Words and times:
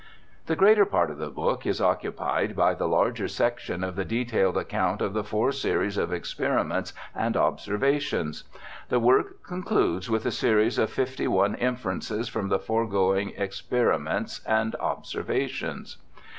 The 0.47 0.55
greater 0.55 0.83
part 0.87 1.11
of 1.11 1.19
the 1.19 1.29
book 1.29 1.67
is 1.67 1.79
occupied 1.79 2.55
by 2.55 2.73
the 2.73 2.87
larger 2.87 3.27
section 3.27 3.83
of 3.83 3.95
the 3.95 4.03
detailed 4.03 4.57
account 4.57 4.99
of 4.99 5.13
the 5.13 5.23
four 5.23 5.51
series 5.51 5.95
of 5.95 6.11
experiments 6.11 6.91
and 7.15 7.37
observations. 7.37 8.43
The 8.89 8.99
work 8.99 9.43
concludes 9.43 10.09
with 10.09 10.25
a 10.25 10.31
series 10.31 10.79
of 10.79 10.89
fifty 10.89 11.27
one 11.27 11.53
inferences 11.53 12.29
from 12.29 12.47
the 12.49 12.57
foregoing 12.57 13.33
experiments 13.37 14.41
and 14.47 14.73
observations. 14.77 15.97